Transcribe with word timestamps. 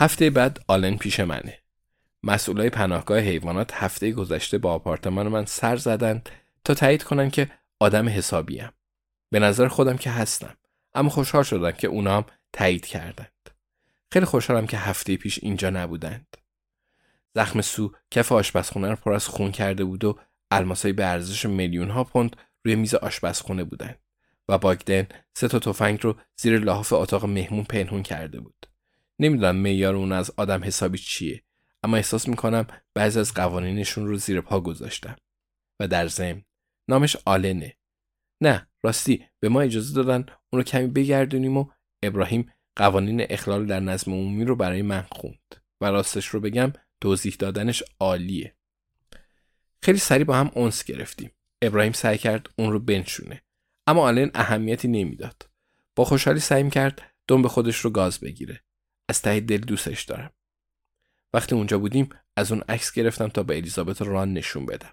هفته 0.00 0.30
بعد 0.30 0.64
آلن 0.68 0.96
پیش 0.96 1.20
منه. 1.20 1.58
مسئولای 2.22 2.70
پناهگاه 2.70 3.18
حیوانات 3.18 3.74
هفته 3.74 4.12
گذشته 4.12 4.58
با 4.58 4.72
آپارتمان 4.72 5.28
من 5.28 5.44
سر 5.44 5.76
زدند 5.76 6.28
تا 6.64 6.74
تایید 6.74 7.02
کنن 7.02 7.30
که 7.30 7.50
آدم 7.80 8.08
حسابیم. 8.08 8.70
به 9.30 9.38
نظر 9.38 9.68
خودم 9.68 9.96
که 9.96 10.10
هستم. 10.10 10.56
اما 10.94 11.08
خوشحال 11.08 11.42
شدم 11.42 11.70
که 11.70 11.86
اونا 11.86 12.16
هم 12.16 12.24
تایید 12.52 12.86
کردند. 12.86 13.50
خیلی 14.12 14.24
خوشحالم 14.26 14.66
که 14.66 14.76
هفته 14.76 15.16
پیش 15.16 15.38
اینجا 15.42 15.70
نبودند. 15.70 16.36
زخم 17.34 17.60
سو 17.60 17.92
کف 18.10 18.32
آشپزخونه 18.32 18.88
رو 18.88 18.96
پر 18.96 19.12
از 19.12 19.26
خون 19.26 19.52
کرده 19.52 19.84
بود 19.84 20.04
و 20.04 20.18
الماسای 20.50 20.92
به 20.92 21.06
ارزش 21.06 21.46
میلیون 21.46 21.90
ها 21.90 22.04
پوند 22.04 22.36
روی 22.64 22.74
میز 22.74 22.94
آشپزخونه 22.94 23.64
بودند 23.64 23.98
و 24.48 24.58
باگدن 24.58 25.06
سه 25.34 25.48
تا 25.48 25.58
تفنگ 25.58 25.98
رو 26.02 26.16
زیر 26.36 26.58
لحاف 26.58 26.92
اتاق 26.92 27.24
مهمون 27.24 27.64
پنهون 27.64 28.02
کرده 28.02 28.40
بود. 28.40 28.69
نمی‌دونم 29.20 29.56
معیار 29.56 29.94
اون 29.94 30.12
از 30.12 30.30
آدم 30.36 30.64
حسابی 30.64 30.98
چیه 30.98 31.42
اما 31.82 31.96
احساس 31.96 32.28
می‌کنم 32.28 32.66
بعضی 32.94 33.20
از 33.20 33.34
قوانینشون 33.34 34.06
رو 34.06 34.16
زیر 34.16 34.40
پا 34.40 34.60
گذاشتم 34.60 35.16
و 35.80 35.88
در 35.88 36.08
ضمن 36.08 36.42
نامش 36.88 37.16
آلنه. 37.24 37.76
نه 38.40 38.68
راستی 38.82 39.26
به 39.40 39.48
ما 39.48 39.60
اجازه 39.60 39.94
دادن 39.94 40.26
اون 40.50 40.60
رو 40.60 40.62
کمی 40.62 40.86
بگردونیم 40.86 41.56
و 41.56 41.66
ابراهیم 42.02 42.52
قوانین 42.76 43.26
اخلال 43.30 43.66
در 43.66 43.80
نظم 43.80 44.12
عمومی 44.12 44.44
رو 44.44 44.56
برای 44.56 44.82
من 44.82 45.06
خوند. 45.12 45.54
و 45.80 45.84
راستش 45.84 46.26
رو 46.26 46.40
بگم 46.40 46.72
توضیح 47.00 47.36
دادنش 47.38 47.82
عالیه. 48.00 48.56
خیلی 49.82 49.98
سریع 49.98 50.24
با 50.24 50.36
هم 50.36 50.50
اونس 50.54 50.84
گرفتیم. 50.84 51.30
ابراهیم 51.62 51.92
سعی 51.92 52.18
کرد 52.18 52.50
اون 52.58 52.72
رو 52.72 52.78
بنشونه 52.78 53.42
اما 53.86 54.08
آلن 54.08 54.30
اهمیتی 54.34 54.88
نمی‌داد. 54.88 55.50
با 55.96 56.04
خوشحالی 56.04 56.40
سعی 56.40 56.70
کرد 56.70 57.02
دم 57.26 57.42
به 57.42 57.48
خودش 57.48 57.76
رو 57.76 57.90
گاز 57.90 58.20
بگیره. 58.20 58.62
از 59.10 59.22
ته 59.22 59.40
دل 59.40 59.58
دوستش 59.58 60.02
دارم. 60.02 60.30
وقتی 61.32 61.54
اونجا 61.54 61.78
بودیم 61.78 62.08
از 62.36 62.52
اون 62.52 62.62
عکس 62.68 62.92
گرفتم 62.92 63.28
تا 63.28 63.42
به 63.42 63.56
الیزابت 63.56 64.02
ران 64.02 64.32
نشون 64.32 64.66
بدم. 64.66 64.92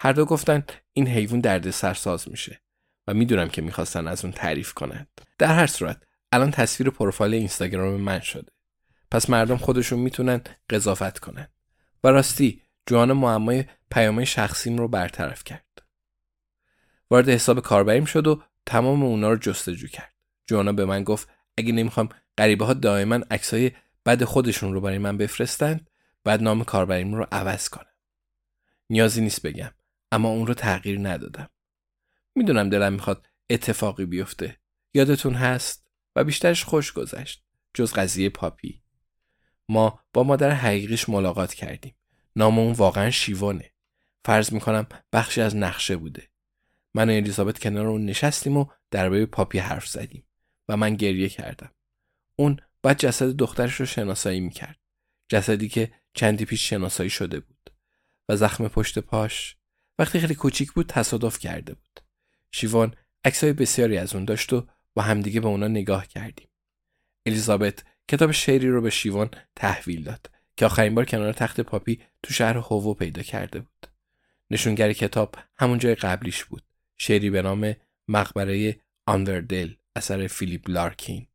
هر 0.00 0.12
دو 0.12 0.24
گفتن 0.24 0.64
این 0.92 1.08
حیوان 1.08 1.40
درد 1.40 1.70
سرساز 1.70 2.28
میشه 2.28 2.62
و 3.06 3.14
می‌دونم 3.14 3.48
که 3.48 3.62
می‌خواستن 3.62 4.06
از 4.06 4.24
اون 4.24 4.32
تعریف 4.32 4.72
کنند. 4.72 5.08
در 5.38 5.54
هر 5.54 5.66
صورت 5.66 6.02
الان 6.32 6.50
تصویر 6.50 6.90
پروفایل 6.90 7.34
اینستاگرام 7.34 8.00
من 8.00 8.20
شده. 8.20 8.52
پس 9.10 9.30
مردم 9.30 9.56
خودشون 9.56 9.98
می‌تونن 9.98 10.40
قضاوت 10.70 11.18
کنن. 11.18 11.48
و 12.04 12.08
راستی 12.08 12.62
جوان 12.86 13.12
معمای 13.12 13.64
پیامه 13.90 14.24
شخصیم 14.24 14.78
رو 14.78 14.88
برطرف 14.88 15.44
کرد. 15.44 15.82
وارد 17.10 17.28
حساب 17.28 17.60
کاربریم 17.60 18.04
شد 18.04 18.26
و 18.26 18.42
تمام 18.66 19.02
اونا 19.02 19.30
رو 19.30 19.36
جستجو 19.36 19.88
کرد. 19.88 20.14
جوانا 20.46 20.72
به 20.72 20.84
من 20.84 21.04
گفت 21.04 21.28
اگه 21.58 21.72
نمی‌خوام 21.72 22.08
غریبه 22.38 22.64
ها 22.64 22.74
دائما 22.74 23.20
عکسای 23.30 23.72
بد 24.06 24.24
خودشون 24.24 24.72
رو 24.72 24.80
برای 24.80 24.98
من 24.98 25.16
بفرستند 25.16 25.90
بعد 26.24 26.42
نام 26.42 26.64
کاربریم 26.64 27.14
رو 27.14 27.26
عوض 27.32 27.68
کنم. 27.68 27.86
نیازی 28.90 29.20
نیست 29.20 29.42
بگم 29.42 29.70
اما 30.12 30.28
اون 30.28 30.46
رو 30.46 30.54
تغییر 30.54 30.98
ندادم. 30.98 31.50
می‌دونم 32.34 32.70
دلم 32.70 32.92
می‌خواد 32.92 33.26
اتفاقی 33.50 34.06
بیفته. 34.06 34.58
یادتون 34.94 35.34
هست؟ 35.34 35.86
و 36.16 36.24
بیشترش 36.24 36.64
خوش 36.64 36.92
گذشت 36.92 37.44
جز 37.74 37.92
قضیه 37.92 38.28
پاپی. 38.28 38.82
ما 39.68 40.00
با 40.12 40.22
مادر 40.22 40.50
حقیقیش 40.50 41.08
ملاقات 41.08 41.54
کردیم. 41.54 41.94
نام 42.36 42.58
اون 42.58 42.72
واقعا 42.72 43.10
شیوانه. 43.10 43.72
فرض 44.24 44.52
می‌کنم 44.52 44.86
بخشی 45.12 45.40
از 45.40 45.56
نقشه 45.56 45.96
بوده. 45.96 46.28
من 46.94 47.10
و 47.10 47.12
الیزابت 47.12 47.58
کنار 47.58 47.86
اون 47.86 48.04
نشستیم 48.04 48.56
و 48.56 48.66
درباره 48.90 49.26
پاپی 49.26 49.58
حرف 49.58 49.88
زدیم. 49.88 50.26
و 50.68 50.76
من 50.76 50.94
گریه 50.94 51.28
کردم. 51.28 51.70
اون 52.42 52.56
بعد 52.82 52.98
جسد 52.98 53.36
دخترش 53.36 53.74
رو 53.74 53.86
شناسایی 53.86 54.40
می‌کرد. 54.40 54.78
جسدی 55.28 55.68
که 55.68 55.92
چندی 56.14 56.44
پیش 56.44 56.70
شناسایی 56.70 57.10
شده 57.10 57.40
بود. 57.40 57.70
و 58.28 58.36
زخم 58.36 58.68
پشت 58.68 58.98
پاش 58.98 59.56
وقتی 59.98 60.20
خیلی 60.20 60.34
کوچیک 60.34 60.72
بود 60.72 60.86
تصادف 60.86 61.38
کرده 61.38 61.74
بود. 61.74 62.00
شیوان 62.52 62.94
عکسای 63.24 63.52
بسیاری 63.52 63.98
از 63.98 64.14
اون 64.14 64.24
داشت 64.24 64.52
و 64.52 64.66
با 64.94 65.02
همدیگه 65.02 65.40
به 65.40 65.48
اونا 65.48 65.68
نگاه 65.68 66.06
کردیم. 66.06 66.48
الیزابت 67.26 67.84
کتاب 68.08 68.30
شعری 68.30 68.68
رو 68.68 68.80
به 68.80 68.90
شیوان 68.90 69.30
تحویل 69.56 70.02
داد 70.02 70.30
که 70.56 70.66
آخرین 70.66 70.94
بار 70.94 71.04
کنار 71.04 71.32
تخت 71.32 71.60
پاپی 71.60 72.00
تو 72.22 72.34
شهر 72.34 72.56
هوو 72.56 72.94
پیدا 72.94 73.22
کرده 73.22 73.58
بود. 73.58 73.86
نشونگر 74.50 74.92
کتاب 74.92 75.34
همون 75.56 75.78
جای 75.78 75.94
قبلیش 75.94 76.44
بود. 76.44 76.62
شعری 76.98 77.30
به 77.30 77.42
نام 77.42 77.76
مقبره 78.08 78.80
آنوردل 79.06 79.74
اثر 79.96 80.26
فیلیپ 80.26 80.70
لارکین. 80.70 81.26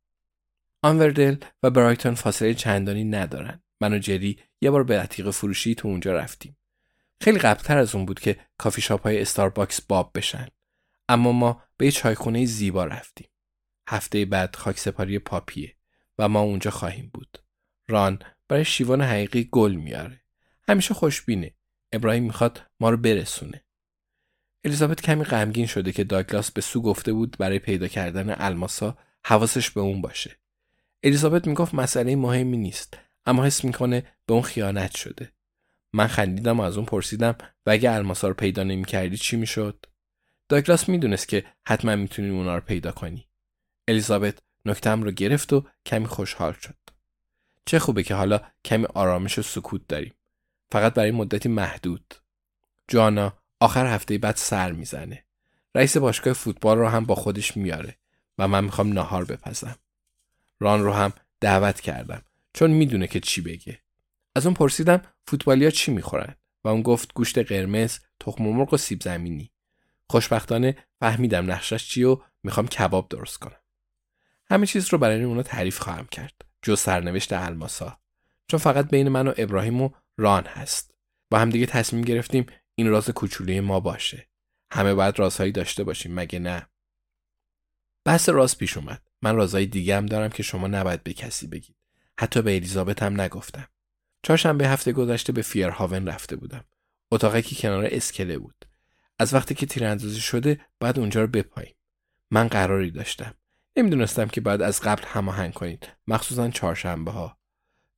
آنوردل 0.82 1.36
و 1.62 1.70
برایتون 1.70 2.14
فاصله 2.14 2.54
چندانی 2.54 3.04
ندارن. 3.04 3.62
من 3.80 3.92
و 3.94 3.98
جری 3.98 4.38
یه 4.60 4.70
بار 4.70 4.84
به 4.84 5.00
عتیق 5.00 5.30
فروشی 5.30 5.74
تو 5.74 5.88
اونجا 5.88 6.12
رفتیم. 6.12 6.56
خیلی 7.20 7.38
قبلتر 7.38 7.78
از 7.78 7.94
اون 7.94 8.06
بود 8.06 8.20
که 8.20 8.40
کافی 8.58 8.80
شاپ 8.80 9.02
های 9.02 9.20
استارباکس 9.20 9.80
باب 9.80 10.10
بشن. 10.14 10.48
اما 11.08 11.32
ما 11.32 11.62
به 11.76 11.84
یه 11.84 11.92
چایخونه 11.92 12.44
زیبا 12.44 12.84
رفتیم. 12.84 13.28
هفته 13.88 14.24
بعد 14.24 14.56
خاک 14.56 14.78
سپاری 14.78 15.18
پاپیه 15.18 15.76
و 16.18 16.28
ما 16.28 16.40
اونجا 16.40 16.70
خواهیم 16.70 17.10
بود. 17.14 17.38
ران 17.88 18.18
برای 18.48 18.64
شیوان 18.64 19.02
حقیقی 19.02 19.48
گل 19.52 19.72
میاره. 19.72 20.20
همیشه 20.68 20.94
خوشبینه. 20.94 21.54
ابراهیم 21.92 22.24
می‌خواد 22.24 22.62
ما 22.80 22.90
رو 22.90 22.96
برسونه. 22.96 23.64
الیزابت 24.64 25.00
کمی 25.00 25.24
غمگین 25.24 25.66
شده 25.66 25.92
که 25.92 26.04
داگلاس 26.04 26.50
به 26.50 26.60
سو 26.60 26.82
گفته 26.82 27.12
بود 27.12 27.36
برای 27.38 27.58
پیدا 27.58 27.88
کردن 27.88 28.34
الماسا 28.38 28.98
حواسش 29.24 29.70
به 29.70 29.80
اون 29.80 30.00
باشه. 30.00 30.38
الیزابت 31.02 31.46
می‌گفت 31.46 31.74
مسئله 31.74 32.16
مهمی 32.16 32.56
نیست 32.56 32.98
اما 33.26 33.44
حس 33.44 33.64
می‌کنه 33.64 34.00
به 34.26 34.34
اون 34.34 34.42
خیانت 34.42 34.96
شده. 34.96 35.32
من 35.92 36.06
خندیدم 36.06 36.60
و 36.60 36.62
از 36.62 36.76
اون 36.76 36.86
پرسیدم 36.86 37.36
و 37.66 37.70
اگه 37.70 37.90
الماسا 37.90 38.28
رو 38.28 38.34
پیدا 38.34 38.62
نمی‌کردی 38.62 39.16
چی 39.16 39.36
می‌شد؟ 39.36 39.86
داگلاس 40.48 40.88
می‌دونست 40.88 41.28
که 41.28 41.44
حتما 41.66 41.96
می‌تونی 41.96 42.30
اونا 42.30 42.54
رو 42.54 42.60
پیدا 42.60 42.92
کنی. 42.92 43.28
الیزابت 43.88 44.38
نکتم 44.64 45.02
رو 45.02 45.10
گرفت 45.10 45.52
و 45.52 45.66
کمی 45.86 46.06
خوشحال 46.06 46.52
شد. 46.52 46.74
چه 47.66 47.78
خوبه 47.78 48.02
که 48.02 48.14
حالا 48.14 48.40
کمی 48.64 48.84
آرامش 48.84 49.38
و 49.38 49.42
سکوت 49.42 49.88
داریم. 49.88 50.14
فقط 50.72 50.94
برای 50.94 51.10
مدتی 51.10 51.48
محدود. 51.48 52.14
جانا 52.88 53.32
آخر 53.60 53.86
هفته 53.86 54.18
بعد 54.18 54.36
سر 54.36 54.72
می‌زنه. 54.72 55.24
رئیس 55.74 55.96
باشگاه 55.96 56.32
فوتبال 56.32 56.78
رو 56.78 56.88
هم 56.88 57.04
با 57.04 57.14
خودش 57.14 57.56
میاره 57.56 57.96
و 58.38 58.48
من 58.48 58.64
می‌خوام 58.64 58.92
ناهار 58.92 59.24
بپزم. 59.24 59.76
ران 60.60 60.82
رو 60.82 60.92
هم 60.92 61.12
دعوت 61.40 61.80
کردم 61.80 62.22
چون 62.54 62.70
می‌دونه 62.70 63.06
که 63.06 63.20
چی 63.20 63.40
بگه. 63.40 63.80
از 64.34 64.46
اون 64.46 64.54
پرسیدم 64.54 65.02
فوتبالیا 65.26 65.70
چی 65.70 65.92
می‌خورن 65.92 66.34
و 66.64 66.68
اون 66.68 66.82
گفت 66.82 67.14
گوشت 67.14 67.38
قرمز، 67.38 67.98
تخم 68.20 68.44
مرغ 68.44 68.74
و 68.74 68.76
سیب 68.76 69.02
زمینی. 69.02 69.52
خوشبختانه 70.10 70.76
فهمیدم 71.00 71.50
نقشش 71.50 71.88
چی 71.88 72.04
و 72.04 72.18
می‌خوام 72.42 72.68
کباب 72.68 73.08
درست 73.08 73.38
کنم. 73.38 73.60
همه 74.50 74.66
چیز 74.66 74.92
رو 74.92 74.98
برای 74.98 75.22
اونا 75.22 75.42
تعریف 75.42 75.78
خواهم 75.78 76.06
کرد. 76.06 76.34
جز 76.62 76.80
سرنوشت 76.80 77.32
الماسا. 77.32 77.98
چون 78.48 78.60
فقط 78.60 78.90
بین 78.90 79.08
من 79.08 79.28
و 79.28 79.34
ابراهیم 79.36 79.82
و 79.82 79.90
ران 80.16 80.44
هست. 80.46 80.94
با 81.30 81.38
هم 81.38 81.50
دیگه 81.50 81.66
تصمیم 81.66 82.02
گرفتیم 82.02 82.46
این 82.74 82.88
راز 82.88 83.10
کوچولوی 83.10 83.60
ما 83.60 83.80
باشه. 83.80 84.28
همه 84.72 84.94
باید 84.94 85.18
رازهایی 85.18 85.52
داشته 85.52 85.84
باشیم 85.84 86.14
مگه 86.14 86.38
نه؟ 86.38 86.66
بحث 88.04 88.28
راز 88.28 88.58
پیش 88.58 88.76
اومد. 88.76 89.07
من 89.22 89.36
رازهای 89.36 89.66
دیگه 89.66 89.96
هم 89.96 90.06
دارم 90.06 90.30
که 90.30 90.42
شما 90.42 90.66
نباید 90.66 91.02
به 91.02 91.12
کسی 91.12 91.46
بگید. 91.46 91.76
حتی 92.18 92.42
به 92.42 92.56
الیزابت 92.56 93.02
هم 93.02 93.20
نگفتم. 93.20 93.68
چهارشنبه 94.22 94.68
هفته 94.68 94.92
گذشته 94.92 95.32
به 95.32 95.42
فیرهاون 95.42 96.06
رفته 96.06 96.36
بودم. 96.36 96.64
اتاقی 97.10 97.42
که 97.42 97.56
کنار 97.56 97.88
اسکله 97.90 98.38
بود. 98.38 98.64
از 99.18 99.34
وقتی 99.34 99.54
که 99.54 99.66
تیراندازی 99.66 100.20
شده 100.20 100.60
بعد 100.80 100.98
اونجا 100.98 101.20
رو 101.20 101.26
بپاییم. 101.26 101.74
من 102.30 102.48
قراری 102.48 102.90
داشتم. 102.90 103.34
نمی‌دونستم 103.76 104.28
که 104.28 104.40
باید 104.40 104.62
از 104.62 104.80
قبل 104.80 105.02
هماهنگ 105.06 105.52
کنید 105.52 105.88
مخصوصا 106.06 106.50
چهارشنبه 106.50 107.10
ها. 107.10 107.38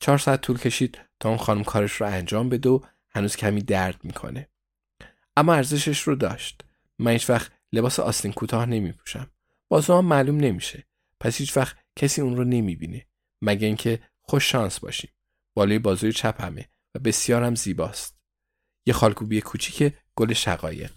چهار 0.00 0.18
ساعت 0.18 0.40
طول 0.40 0.58
کشید 0.58 0.98
تا 1.20 1.28
اون 1.28 1.38
خانم 1.38 1.64
کارش 1.64 1.92
رو 1.92 2.06
انجام 2.06 2.48
بده 2.48 2.68
و 2.68 2.80
هنوز 3.10 3.36
کمی 3.36 3.62
درد 3.62 4.04
می‌کنه. 4.04 4.48
اما 5.36 5.54
ارزشش 5.54 6.00
رو 6.00 6.14
داشت. 6.14 6.64
من 6.98 7.12
هیچ 7.12 7.30
وقت 7.30 7.52
لباس 7.72 8.00
آستین 8.00 8.32
کوتاه 8.32 8.66
نمی 8.66 8.92
پوشم. 8.92 9.30
بازو 9.68 9.98
هم 9.98 10.04
معلوم 10.04 10.36
نمیشه. 10.36 10.86
پس 11.20 11.36
هیچ 11.36 11.56
وقت 11.56 11.76
کسی 11.96 12.20
اون 12.20 12.36
رو 12.36 12.44
نمی‌بینه. 12.44 13.06
مگه 13.42 13.66
اینکه 13.66 14.00
خوش 14.22 14.52
شانس 14.52 14.80
باشیم. 14.80 15.10
بالای 15.56 15.78
بازوی 15.78 16.12
چپ 16.12 16.40
همه 16.40 16.68
و 16.94 16.98
بسیار 16.98 17.42
هم 17.42 17.54
زیباست. 17.54 18.20
یه 18.86 18.94
خالکوبی 18.94 19.40
کوچیک 19.40 19.94
گل 20.16 20.32
شقایق. 20.32 20.92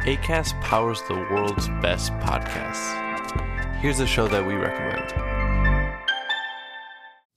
ACAST 0.00 0.54
powers 0.70 1.00
the 1.08 1.18
world's 1.30 1.68
best 1.84 2.08
podcasts. 2.26 2.86
Here's 3.82 4.00
a 4.00 4.06
show 4.06 4.26
that 4.28 4.44
we 4.48 4.54
recommend. 4.54 5.29